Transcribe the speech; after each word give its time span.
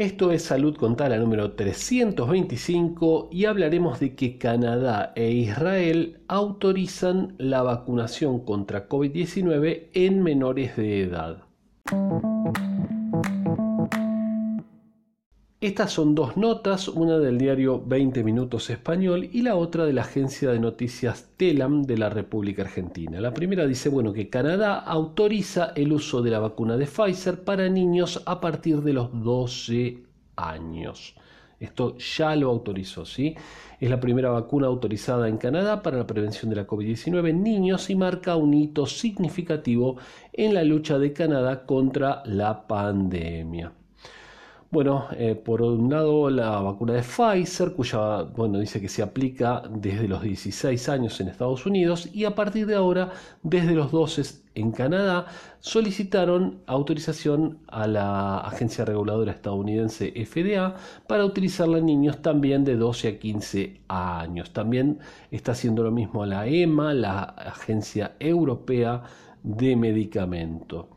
Esto 0.00 0.32
es 0.32 0.44
Salud 0.44 0.78
con 0.78 0.96
Tala 0.96 1.18
número 1.18 1.52
325 1.52 3.28
y 3.30 3.44
hablaremos 3.44 4.00
de 4.00 4.14
que 4.14 4.38
Canadá 4.38 5.12
e 5.14 5.30
Israel 5.30 6.22
autorizan 6.26 7.34
la 7.36 7.60
vacunación 7.60 8.42
contra 8.46 8.88
COVID-19 8.88 9.90
en 9.92 10.22
menores 10.22 10.74
de 10.78 11.02
edad. 11.02 11.42
Estas 15.62 15.92
son 15.92 16.14
dos 16.14 16.38
notas, 16.38 16.88
una 16.88 17.18
del 17.18 17.36
diario 17.36 17.82
20 17.84 18.24
Minutos 18.24 18.70
Español 18.70 19.28
y 19.30 19.42
la 19.42 19.56
otra 19.56 19.84
de 19.84 19.92
la 19.92 20.00
agencia 20.00 20.50
de 20.50 20.58
noticias 20.58 21.32
TELAM 21.36 21.82
de 21.82 21.98
la 21.98 22.08
República 22.08 22.62
Argentina. 22.62 23.20
La 23.20 23.34
primera 23.34 23.66
dice 23.66 23.90
bueno, 23.90 24.14
que 24.14 24.30
Canadá 24.30 24.78
autoriza 24.78 25.72
el 25.76 25.92
uso 25.92 26.22
de 26.22 26.30
la 26.30 26.38
vacuna 26.38 26.78
de 26.78 26.86
Pfizer 26.86 27.44
para 27.44 27.68
niños 27.68 28.22
a 28.24 28.40
partir 28.40 28.80
de 28.80 28.94
los 28.94 29.10
12 29.22 30.02
años. 30.36 31.14
Esto 31.58 31.98
ya 31.98 32.34
lo 32.36 32.48
autorizó, 32.48 33.04
¿sí? 33.04 33.34
Es 33.78 33.90
la 33.90 34.00
primera 34.00 34.30
vacuna 34.30 34.66
autorizada 34.66 35.28
en 35.28 35.36
Canadá 35.36 35.82
para 35.82 35.98
la 35.98 36.06
prevención 36.06 36.48
de 36.48 36.56
la 36.56 36.66
COVID-19 36.66 37.28
en 37.28 37.42
niños 37.42 37.90
y 37.90 37.96
marca 37.96 38.34
un 38.34 38.54
hito 38.54 38.86
significativo 38.86 39.98
en 40.32 40.54
la 40.54 40.64
lucha 40.64 40.98
de 40.98 41.12
Canadá 41.12 41.66
contra 41.66 42.22
la 42.24 42.66
pandemia. 42.66 43.74
Bueno, 44.72 45.08
eh, 45.16 45.34
por 45.34 45.62
un 45.62 45.90
lado 45.90 46.30
la 46.30 46.60
vacuna 46.60 46.92
de 46.92 47.02
Pfizer, 47.02 47.72
cuya, 47.72 48.22
bueno, 48.22 48.60
dice 48.60 48.80
que 48.80 48.88
se 48.88 49.02
aplica 49.02 49.64
desde 49.68 50.06
los 50.06 50.22
16 50.22 50.88
años 50.88 51.20
en 51.20 51.26
Estados 51.26 51.66
Unidos 51.66 52.08
y 52.12 52.24
a 52.24 52.36
partir 52.36 52.66
de 52.66 52.76
ahora 52.76 53.10
desde 53.42 53.72
los 53.74 53.90
12 53.90 54.22
en 54.54 54.70
Canadá, 54.70 55.26
solicitaron 55.58 56.60
autorización 56.66 57.58
a 57.66 57.88
la 57.88 58.38
agencia 58.38 58.84
reguladora 58.84 59.32
estadounidense 59.32 60.12
FDA 60.24 60.76
para 61.08 61.24
utilizarla 61.24 61.78
en 61.78 61.86
niños 61.86 62.22
también 62.22 62.62
de 62.62 62.76
12 62.76 63.08
a 63.08 63.18
15 63.18 63.80
años. 63.88 64.52
También 64.52 65.00
está 65.32 65.50
haciendo 65.50 65.82
lo 65.82 65.90
mismo 65.90 66.24
la 66.26 66.46
EMA, 66.46 66.94
la 66.94 67.22
Agencia 67.22 68.14
Europea 68.20 69.02
de 69.42 69.74
Medicamento. 69.74 70.88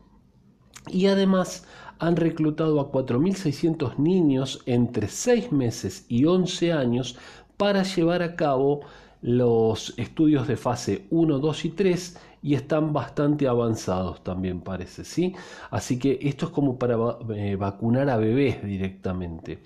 Y 0.88 1.06
además 1.06 1.66
han 1.98 2.16
reclutado 2.16 2.80
a 2.80 2.90
4.600 2.90 3.98
niños 3.98 4.62
entre 4.66 5.08
6 5.08 5.52
meses 5.52 6.06
y 6.08 6.24
11 6.26 6.72
años 6.72 7.16
para 7.56 7.82
llevar 7.82 8.22
a 8.22 8.36
cabo 8.36 8.80
los 9.22 9.94
estudios 9.98 10.46
de 10.46 10.56
fase 10.56 11.06
1, 11.10 11.38
2 11.38 11.64
y 11.64 11.70
3 11.70 12.18
y 12.42 12.54
están 12.54 12.92
bastante 12.92 13.48
avanzados 13.48 14.22
también 14.22 14.60
parece, 14.60 15.02
¿sí? 15.04 15.34
Así 15.70 15.98
que 15.98 16.18
esto 16.20 16.46
es 16.46 16.52
como 16.52 16.78
para 16.78 16.96
eh, 17.34 17.56
vacunar 17.56 18.10
a 18.10 18.18
bebés 18.18 18.62
directamente. 18.62 19.62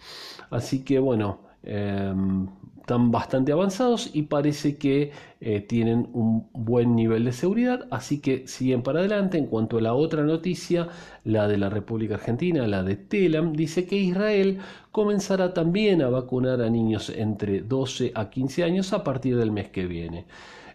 Así 0.51 0.85
que 0.85 1.01
bueno, 1.01 1.41
em, 1.65 2.47
están 2.89 3.11
bastante 3.11 3.53
avanzados 3.53 4.11
y 4.14 4.22
parece 4.22 4.78
que 4.78 5.12
eh, 5.42 5.61
tienen 5.61 6.08
un 6.14 6.48
buen 6.55 6.97
nivel 6.97 7.27
de 7.27 7.33
seguridad, 7.33 7.86
así 7.91 8.19
que 8.20 8.48
siguen 8.48 8.83
para 8.83 9.00
adelante. 9.00 9.36
En 9.36 9.45
cuanto 9.45 9.77
a 9.77 9.83
la 9.83 9.92
otra 9.92 10.22
noticia, 10.22 10.89
la 11.22 11.47
de 11.48 11.58
la 11.58 11.69
República 11.69 12.14
Argentina, 12.14 12.67
la 12.67 12.83
de 12.83 12.97
Telam, 12.97 13.53
dice 13.53 13.86
que 13.86 13.97
Israel 13.97 14.61
comenzará 14.91 15.53
también 15.53 16.00
a 16.00 16.08
vacunar 16.08 16.62
a 16.62 16.70
niños 16.70 17.11
entre 17.11 17.61
12 17.61 18.12
a 18.14 18.30
15 18.30 18.64
años 18.64 18.95
a 18.95 19.05
partir 19.05 19.36
del 19.36 19.52
mes 19.52 19.69
que 19.69 19.84
viene. 19.86 20.25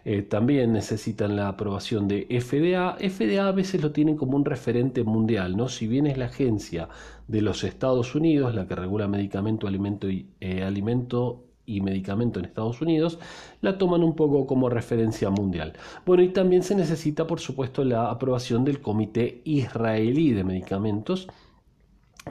Eh, 0.04 0.22
también 0.22 0.72
necesitan 0.72 1.34
la 1.34 1.48
aprobación 1.48 2.06
de 2.06 2.28
FDA. 2.40 2.96
FDA 3.00 3.48
a 3.48 3.52
veces 3.52 3.82
lo 3.82 3.90
tienen 3.90 4.16
como 4.16 4.36
un 4.36 4.44
referente 4.44 5.02
mundial, 5.02 5.56
¿no? 5.56 5.68
Si 5.68 5.88
bien 5.88 6.06
es 6.06 6.16
la 6.16 6.26
agencia 6.26 6.88
de 7.26 7.42
los 7.42 7.64
Estados 7.64 8.14
Unidos, 8.14 8.54
la 8.54 8.68
que 8.68 8.76
regula 8.76 9.08
medicamento, 9.08 9.66
alimento 9.66 10.08
y 10.08 10.28
eh, 10.40 10.62
alimento 10.62 11.44
y 11.66 11.80
medicamento 11.80 12.38
en 12.38 12.46
Estados 12.46 12.80
Unidos, 12.80 13.18
la 13.60 13.78
toman 13.78 14.02
un 14.02 14.14
poco 14.14 14.46
como 14.46 14.68
referencia 14.68 15.30
mundial. 15.30 15.74
Bueno, 16.04 16.22
y 16.22 16.28
también 16.28 16.62
se 16.62 16.74
necesita, 16.74 17.26
por 17.26 17.40
supuesto, 17.40 17.84
la 17.84 18.10
aprobación 18.10 18.64
del 18.64 18.80
Comité 18.80 19.40
Israelí 19.44 20.32
de 20.32 20.44
Medicamentos, 20.44 21.28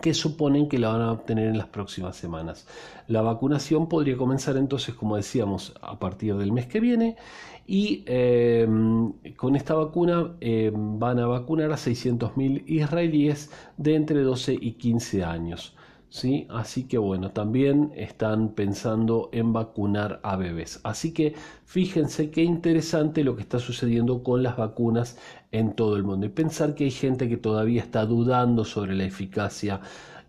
que 0.02 0.14
suponen 0.14 0.68
que 0.68 0.80
la 0.80 0.90
van 0.90 1.02
a 1.02 1.12
obtener 1.12 1.48
en 1.48 1.58
las 1.58 1.68
próximas 1.68 2.16
semanas. 2.16 2.68
La 3.08 3.22
vacunación 3.22 3.88
podría 3.88 4.18
comenzar 4.18 4.58
entonces, 4.58 4.96
como 4.96 5.16
decíamos, 5.16 5.74
a 5.82 6.00
partir 6.00 6.36
del 6.36 6.52
mes 6.52 6.66
que 6.66 6.80
viene 6.80 7.16
y 7.66 8.04
eh, 8.08 8.68
con 9.38 9.56
esta 9.56 9.76
vacuna 9.76 10.36
eh, 10.42 10.72
van 10.74 11.20
a 11.20 11.28
vacunar 11.28 11.72
a 11.72 11.76
600.000 11.76 12.64
israelíes 12.68 13.52
de 13.78 13.96
entre 13.96 14.22
12 14.22 14.58
y 14.60 14.74
15 14.74 15.24
años. 15.24 15.76
¿Sí? 16.14 16.46
Así 16.50 16.84
que 16.88 17.00
bueno, 17.00 17.32
también 17.32 17.92
están 17.96 18.50
pensando 18.50 19.30
en 19.34 19.52
vacunar 19.52 20.20
a 20.24 20.36
bebés. 20.36 20.80
Así 20.84 21.12
que 21.12 21.34
fíjense 21.66 22.30
qué 22.30 22.44
interesante 22.44 23.24
lo 23.24 23.36
que 23.36 23.42
está 23.42 23.58
sucediendo 23.60 24.22
con 24.24 24.44
las 24.44 24.56
vacunas 24.56 25.18
en 25.52 25.74
todo 25.74 25.96
el 25.96 26.04
mundo 26.04 26.28
y 26.28 26.30
pensar 26.30 26.76
que 26.76 26.84
hay 26.86 26.92
gente 26.92 27.28
que 27.30 27.38
todavía 27.38 27.82
está 27.82 28.06
dudando 28.06 28.64
sobre 28.64 28.94
la 28.96 29.06
eficacia 29.06 29.82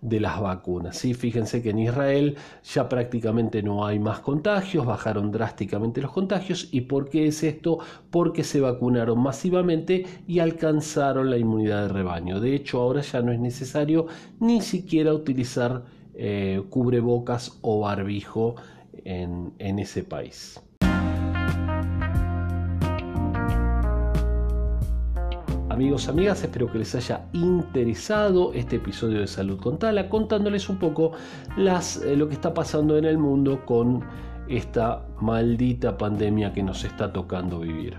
de 0.05 0.21
las 0.21 0.41
vacunas. 0.41 0.99
¿sí? 0.99 1.15
Fíjense 1.15 1.63
que 1.63 1.71
en 1.71 1.79
Israel 1.81 2.37
ya 2.63 2.89
prácticamente 2.89 3.63
no 3.63 3.87
hay 3.87 3.99
más 3.99 4.21
contagios, 4.21 4.87
bajaron 4.87 5.33
drásticamente 5.33 6.03
los 6.03 6.13
contagios. 6.13 6.69
¿Y 6.71 6.83
por 6.83 7.09
qué 7.09 7.27
es 7.27 7.43
esto? 7.43 7.79
Porque 8.11 8.45
se 8.45 8.61
vacunaron 8.61 9.19
masivamente 9.19 10.05
y 10.29 10.39
alcanzaron 10.39 11.31
la 11.31 11.39
inmunidad 11.39 11.83
de 11.83 11.89
rebaño. 11.89 12.39
De 12.39 12.55
hecho, 12.55 12.81
ahora 12.81 13.01
ya 13.01 13.23
no 13.23 13.33
es 13.33 13.41
necesario 13.41 14.07
ni 14.41 14.61
siquiera 14.61 15.13
utilizar 15.15 15.85
eh, 16.15 16.63
cubrebocas 16.69 17.59
o 17.63 17.81
barbijo 17.81 18.57
en, 19.05 19.55
en 19.59 19.79
ese 19.79 20.05
país. 20.05 20.61
Amigos, 25.75 26.07
amigas, 26.07 26.41
espero 26.45 26.71
que 26.71 26.79
les 26.79 26.95
haya 26.95 27.27
interesado 27.33 28.53
este 28.53 28.77
episodio 28.77 29.19
de 29.19 29.27
Salud 29.27 29.59
con 29.59 29.77
Tala, 29.77 30.09
contándoles 30.09 30.69
un 30.69 30.79
poco 30.79 31.11
las, 31.57 31.97
eh, 31.97 32.15
lo 32.15 32.29
que 32.29 32.35
está 32.35 32.55
pasando 32.55 32.97
en 32.97 33.05
el 33.05 33.19
mundo 33.19 33.67
con 33.67 34.05
esta 34.49 35.05
maldita 35.21 35.99
pandemia 35.99 36.53
que 36.53 36.63
nos 36.63 36.85
está 36.85 37.13
tocando 37.13 37.59
vivir. 37.59 37.97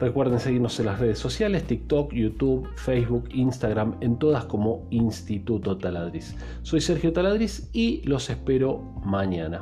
Recuerden 0.00 0.40
seguirnos 0.40 0.80
en 0.80 0.86
las 0.86 0.98
redes 0.98 1.20
sociales, 1.20 1.62
TikTok, 1.62 2.12
YouTube, 2.12 2.68
Facebook, 2.74 3.28
Instagram, 3.32 3.98
en 4.00 4.18
todas 4.18 4.46
como 4.46 4.88
Instituto 4.90 5.78
Taladriz. 5.78 6.34
Soy 6.62 6.80
Sergio 6.80 7.12
Taladriz 7.12 7.70
y 7.72 8.02
los 8.02 8.30
espero 8.30 8.80
mañana. 9.04 9.60